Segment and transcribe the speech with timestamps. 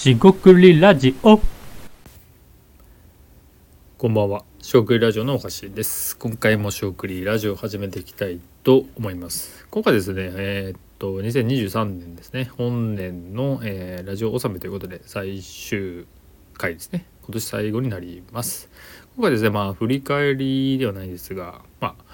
[0.00, 1.38] しごくりラジオ
[3.98, 6.16] こんばんは、しょうくりラジオのおかしです。
[6.16, 9.66] 今回もしょうくりラジオを始めていきたいと思います。
[9.70, 16.06] 今回ですね、えーっと2023年ですね、本年の、えーラジオ納めということで最終
[16.54, 17.04] 回ですね。
[17.24, 18.70] 今年最後になります。
[19.16, 22.04] 今回ですね、まあ振り返りではないですが、まあ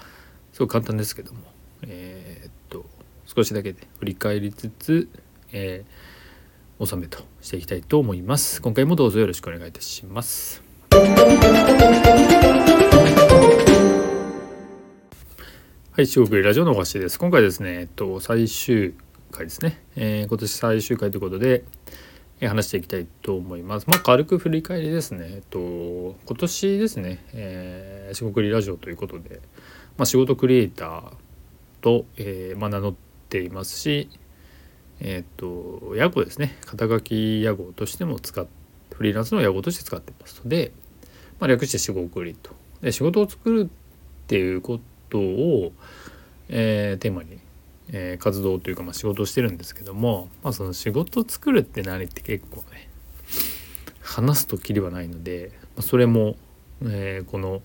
[0.51, 1.39] すごく簡単ですけども、
[1.83, 2.85] えーっと
[3.25, 5.07] 少しだけで振り返りつつ、
[5.53, 6.16] えー
[6.79, 8.61] 納めとしていきたいと思います。
[8.61, 10.61] 今回もどうぞよろしくお願いいたします。
[15.91, 17.17] はい、四国ラジオのおしです。
[17.17, 18.93] 今回ですね、えっと、最終
[19.31, 19.81] 回ですね。
[19.95, 21.63] えー今年最終回ということで、
[22.39, 23.87] えー話していきたいと思います。
[23.87, 25.29] まあ、軽く振り返りですね。
[25.31, 29.41] えっと、今年ですね、えー、四国ラジオということで、
[29.97, 31.13] まあ、仕事クリエイター
[31.81, 32.93] と、えーまあ、名乗っ
[33.29, 34.09] ていますし、
[34.99, 36.57] えっと、屋号ですね。
[36.65, 38.45] 肩書き屋号としても使っ
[38.97, 40.71] フリーランスの屋号として使ってますので、
[41.39, 42.51] まあ、略して仕事クリと。
[42.81, 45.71] で仕事を作るっていうことを、
[46.49, 47.37] えーテーマに、
[47.89, 52.89] えー活動というか、まあ、仕事をしてるんですけども、まあ、その仕事を作るって何って結構ね
[54.01, 56.35] 話すときりはないので、まあ、それも、
[56.83, 57.61] えーこの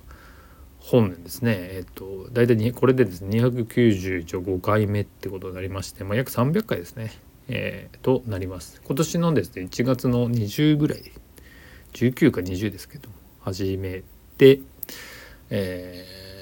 [0.84, 1.56] 本年ですね。
[1.58, 7.12] えっ、と大体にこれでですね295回目ってことになりまして、まあ、約300回ですね、
[7.48, 8.82] えーとなります。
[8.84, 11.12] 今年のですね1月の20ぐらい
[11.92, 14.02] 19か20ですけども始め
[14.36, 14.60] て、
[15.50, 16.32] えー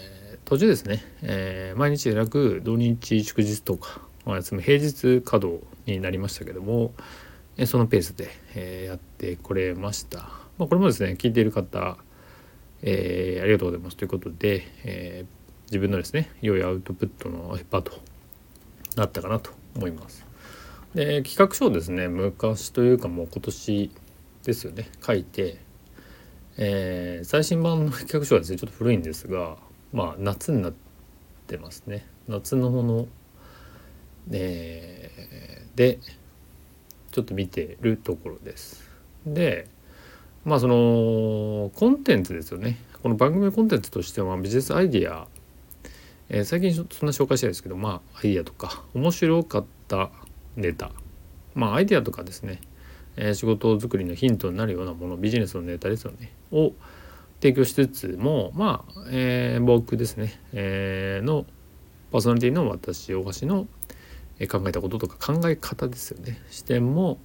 [0.46, 6.92] 途中ですね、えー毎日でなく土日祝日とかお休み平日稼働になりましたけども、
[7.66, 10.18] そのペースで、えーやってこれました、
[10.58, 11.98] まあ、これもですね聞いている方、
[12.82, 17.92] えーありがとうございますということで、えー自分のですね良いアウトプットの場と
[18.96, 20.26] なったかなと思います。
[20.96, 23.90] で企画書をですね昔というかもう今年
[24.42, 25.58] ですよね書いて、
[26.56, 29.58] えー最新版の企画書はですねちょっと古いんですが
[29.92, 30.72] まあ夏になっ
[31.46, 33.06] てますね夏のもの、
[34.32, 36.00] えーで
[37.12, 38.88] ちょっと見てるところです。
[39.24, 39.68] で
[40.44, 42.78] まあそのコンテンツですよね。
[43.02, 45.26] この番組コンテンツとしてはビジネスアイディア、
[46.30, 50.10] えー最近そんな紹介してないですけどまあアイディアとか面白かった
[50.56, 50.92] ネタ。
[51.54, 52.60] まあアイディアとかですね、
[53.16, 56.32] えー仕事作りのヒントになるようなものビジネスのネタですよね。
[56.52, 56.72] を
[57.42, 61.44] 提供しつつもまあ、えー僕ですね、えーの
[62.12, 63.66] パーソナリティの私大橋の
[64.50, 66.40] 考えたこととか考え方ですよね。
[66.50, 67.18] 視点も、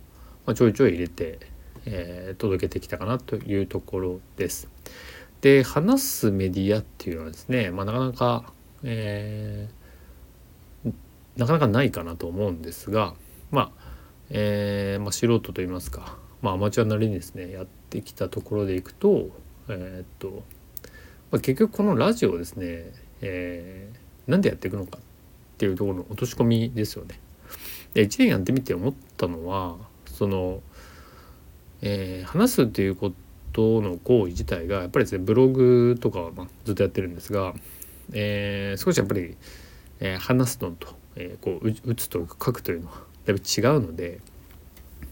[0.46, 1.40] まあ、ちょいちょい入れて、
[1.86, 4.70] えー届けてきたかなというところです。
[5.42, 8.54] で話すメディアっていうのはですね、まあ、なかなか、
[8.84, 9.86] えー
[11.38, 13.14] なかなかないかなと思うんですが
[13.52, 13.82] まあ、
[14.30, 19.30] えーまあ、素人といいますか、まあ、アマチュアなりにですねやってきたところでいくと
[19.68, 20.44] えーっと、
[21.32, 25.02] まあ、結局このラジオをですね、えーなんでやっていくのかっ
[25.58, 27.20] ていうところの落とし込みですよね。
[27.94, 29.76] で1年やってみて思ったのは
[30.08, 30.62] その、
[31.82, 33.12] えー話すっていうこ
[33.54, 37.54] との行為自体がやっぱりですねブログとかはまあずっとやってるんですが、
[38.12, 39.36] えー少しやっぱり、
[40.00, 44.20] えー話すのと、えーこう打つと書くというのはだいぶ違うので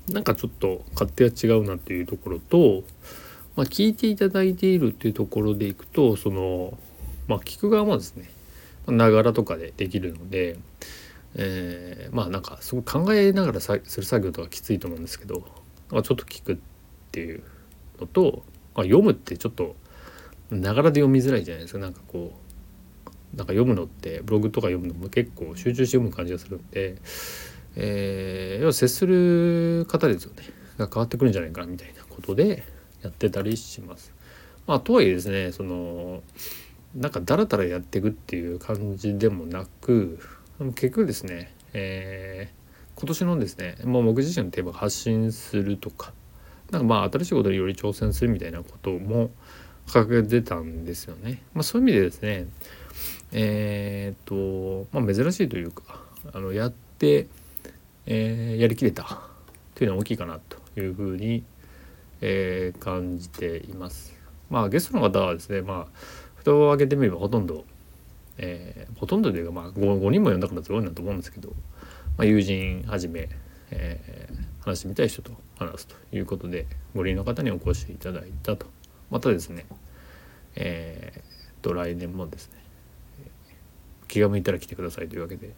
[0.10, 2.84] なんかちょっと勝手は違うなっていうところと、
[3.56, 6.78] まあ、聞いていただいているっていうところでいくとその、
[7.28, 8.30] まあ、聞く側もですね
[8.88, 10.58] ながらとかでできるので、
[11.36, 15.63] えーまあなんかすごい考えながらさする作業とかきついと思うんですけど、
[16.02, 16.58] ちょっと聞くっ
[17.12, 17.44] ていう
[18.00, 18.44] のと、
[18.76, 19.76] まあ、読むってちょっと
[20.50, 26.98] ながらで読みづらいじゃないですかなんかこうなんか読むのってブログとか読むのも結構集中して読む感じがするんで、
[27.76, 30.44] えー要は接する方ですよね
[30.78, 32.64] が変わってくるんじゃないかなみたいなことで
[33.02, 34.14] やってたりします。
[34.68, 36.22] まあ、とはいえですねその
[36.96, 40.20] なんかダラダラやっていくっていう感じでもなく
[40.76, 42.63] 結局ですね、えー
[42.96, 46.14] 今年のですね、まあ、僕自身のテーマが発信するとか
[46.72, 49.30] なんかまあ新しいことにより挑戦するみたいなことも
[49.88, 51.42] 掲げてたんですよね。
[51.54, 52.48] まあ、そういう意味でですね
[53.32, 56.00] えーっと、まあ、珍しいというか
[56.34, 57.28] あのやって、
[58.06, 59.22] えーやりきれた
[59.76, 61.44] というのは大きいかなというふうに、
[62.22, 64.14] えー感じています。
[64.50, 66.00] まあゲストの方はですねまあ
[66.36, 67.66] 蓋を開けてみればほとんど、
[68.38, 71.54] えーほとんどというかまあ 5, 5人も呼んだからすごいなと思うんですけど、
[72.18, 73.30] まあ、友人はじめ、
[73.72, 78.68] えー話してみたい人と話すということで5人の方にお越しいただいたと。
[79.12, 79.66] またですね
[80.56, 82.64] えーと来年もですね
[84.08, 85.54] 気が向いたら来てくださいというわけで、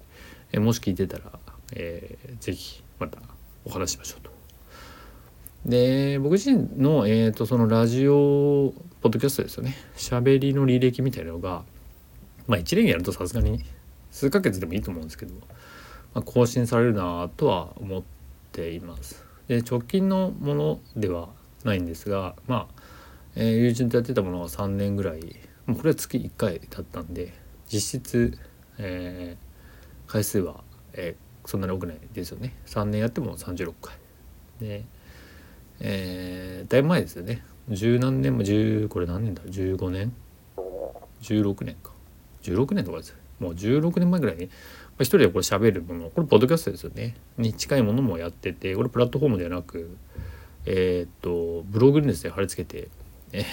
[0.54, 1.40] えーもし聞いてたら、
[1.74, 3.20] えーぜひまた
[3.64, 4.32] お話しましょうと。
[5.66, 9.76] で僕自身の,、えーと、そのラジオポッドキャストですよね。
[9.98, 11.64] 喋りの履歴みたいなのが
[12.48, 13.64] まあ1年やるとさすがに
[14.10, 15.34] 数ヶ月でもいいと思うんですけど、
[16.24, 18.04] 更新されるなとは思っ
[18.52, 19.24] ています。
[19.48, 21.30] で直近のものでは
[21.64, 22.82] ないんですがまあ、
[23.36, 25.36] えー、友人とやってたものは3年ぐらい
[25.66, 27.34] もうこれは月1回だったんで
[27.68, 28.38] 実質、
[28.78, 30.64] えー、回数は、
[30.94, 32.54] えー、そんなに多くないですよね。
[32.66, 33.96] 3年やっても36回。
[34.60, 34.86] で
[35.82, 37.44] えー、だいぶ前ですよね。
[37.70, 40.14] 十何年も十これ何年だ？15年
[41.22, 41.92] ？16年か。
[42.44, 44.52] 16年とかですよもう16年前ぐらいに、ま
[45.00, 47.16] あ、一人でこれ喋るものこれポッドキャストですよね。
[47.38, 49.98] に近いものもやっててこれプラットフォームではなく
[50.66, 52.90] えー、っとブログにですね貼り付けて、
[53.32, 53.44] えー、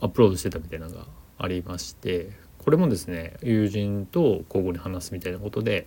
[0.00, 1.06] アップロードしてたみたいなのが
[1.38, 5.86] ありましてこれもですね友人と交互に話すみたいなことで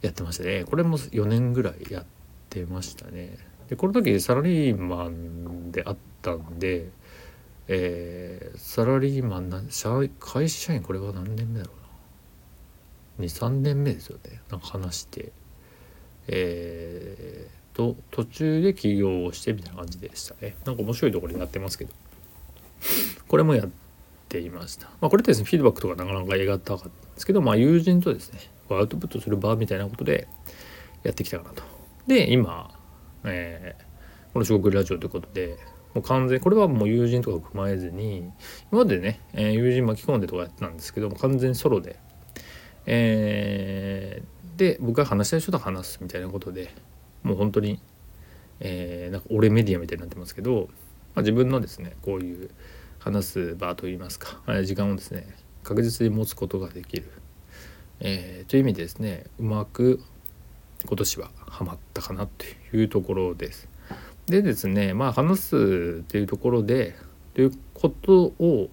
[0.00, 0.64] やってましたね。
[0.64, 2.04] これも4年ぐらいやっ
[2.50, 3.38] てましたね。
[3.68, 6.88] でこの時サラリーマンであったんで、
[7.68, 9.62] えー、サラリーマンな
[10.18, 11.81] 会社員これは何年目だろう
[13.22, 15.32] 23年目ですよねなんか話して
[16.28, 21.92] えー、と途中で起業をしてみたいな感じでしたねなんか面白いところでやってますけど
[23.28, 23.68] これもやっ
[24.28, 24.88] ていました。
[25.00, 28.40] まあ、これってですね、フィードバックとかなかなかやがたかったんですけど、まあ、友人とですね、
[28.70, 30.28] アウトプットする場みたいなことで
[31.02, 31.62] やってきたかなと。
[32.06, 32.70] で、今、
[33.24, 35.58] えー、この四国ラジオということで、
[35.94, 38.30] もう完全これはもう友人とか踏まえずに、
[38.70, 41.98] 今までね、えー、友人巻き込んでとかやってたんですけども、完全にソロで、
[42.86, 46.74] えー、で、僕が話したい人と話すみたいなことで、
[47.22, 47.80] もう本当に、
[48.60, 50.68] えー、なんか俺メディアみたいになってますけど、
[51.14, 52.50] まあ、自分のですね、こういう、
[53.02, 55.26] 話す場といいますか時間をですね
[55.64, 57.10] 確実に持つことができる、
[57.98, 60.00] えー、という意味でですねうまく
[60.86, 62.46] 今年はハマったかなと
[62.76, 63.68] いうところです。
[64.26, 66.96] でですねまあ話すっていうところで
[67.34, 68.68] ということを、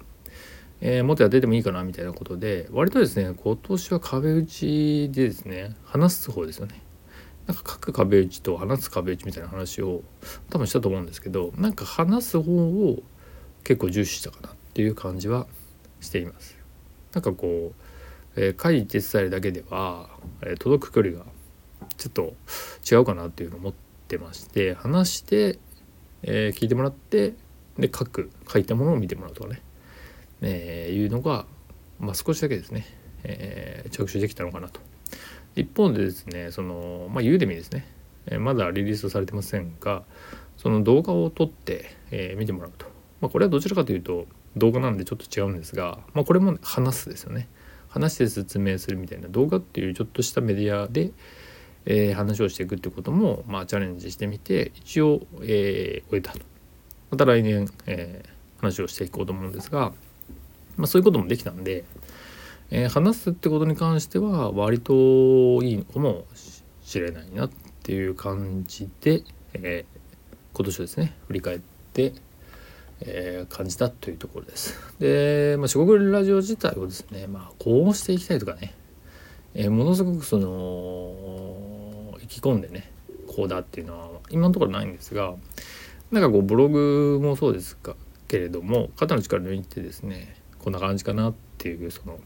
[0.81, 6.81] えー、もっとやっててもいいかなみたいなことで割とですね今年は壁打ちでですね話す方ですよね。
[7.47, 10.03] なんか書く壁打ちと話す壁打ちみたいな話を
[10.51, 12.99] 多分したと思うんですけどなんか話す方を
[13.63, 15.47] 結構重視したかなっていう感じは
[15.99, 16.57] しています。
[17.13, 17.73] なんかこ
[18.37, 20.09] う、えー、書いて伝えるだけでは、
[20.41, 21.25] えー、届く距離が
[21.97, 22.33] ちょっと
[22.89, 23.73] 違うかなっていうのを思っ
[24.07, 25.57] てまして話して、
[26.21, 27.33] えー、聞いてもらって
[27.77, 29.61] で書く書いたものを見てもらうとかね、
[30.41, 31.45] えー、いうのが、
[31.99, 32.85] まあ、少しだけですね、
[33.23, 34.79] えー、着手できたのかなと。
[35.55, 37.85] 一方でですねその、まあ、ユーデミですね、
[38.27, 40.03] えー、まだリリースされてませんが
[40.57, 42.85] その動画を撮って、えー、見てもらうと。
[43.21, 47.47] まあ、これはどちらかというと動画なんでちょっと違うんですが、まあ、これも話すですよね。
[47.89, 51.11] 話して説明するみたいな動画っていうちょっとしたメディアで、
[51.85, 56.39] えー、話をしていくってことも、まあ、チャレンジしてみて一応、えー、終えたと。
[57.09, 59.93] また来年、えー、話をしていこうと思うんですが、
[60.79, 61.83] まあ、そういうこともできたんで、
[62.71, 64.93] えー、話すってことに関しては割と
[65.63, 66.25] いいのかも
[66.81, 67.49] しれないなっ
[67.83, 69.23] ていう感じで、
[69.53, 71.59] えー、今年をですね振り返っ
[71.93, 72.13] て
[73.01, 74.77] えー、感じたというところです。
[74.99, 78.73] で、まあ、四国ラジオ自体をですね、まあ、こうしていきたいとかね、
[79.53, 82.91] えー、ものすごくその意気込んでね
[83.27, 85.35] こうだっていうのは今のところないんですが
[86.11, 87.95] なんかこうブログもそうですか
[88.27, 92.19] けれども肩の力抜いてですねこんな感じかなっていうその、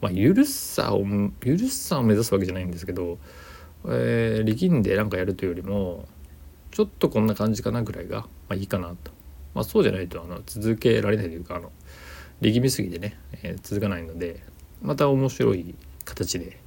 [0.00, 1.04] まあ、ゆるさを
[1.44, 3.18] ゆるさを目指すわけじゃないんですけど、
[3.86, 6.06] えー、力んでなんかやるというよりも
[6.70, 9.18] ちょっとこんな感じかなぐらいが、まあ、いいかなと。
[9.54, 11.72] まあ、そうじゃないとあの続けられないというかあの
[12.40, 14.42] 力みすぎてね、えー、続かないので
[14.82, 16.58] また面白い形で、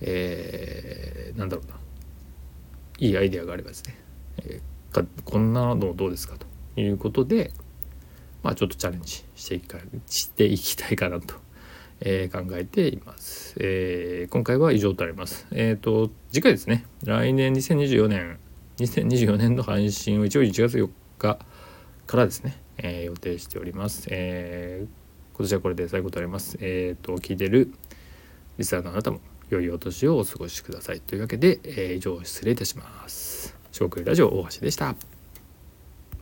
[0.00, 1.74] えー、なんだろうな
[2.98, 3.96] いいアイデアがあればですね、
[4.38, 7.50] えー、こんなのどうですかということで
[8.42, 11.34] まあちょっとチャレンジしていかしていきたいかなと、
[12.00, 18.38] えー、考えています、えー、今回は以上となりますえっ、ー、と次回ですね来年2024年
[18.78, 21.38] 2024年の配信を一応1月4日
[22.06, 24.08] からですね、えー、予定しております。
[24.10, 26.58] えー、今年はこれで最後となります。
[26.60, 27.72] えっ、と、聞いてる
[28.58, 29.20] リスナーのあなたも
[29.50, 31.00] 良いお年をお過ごしください。
[31.00, 33.56] というわけで、えー、以上失礼いたします。
[33.70, 35.11] 四国ラジオ大橋でした。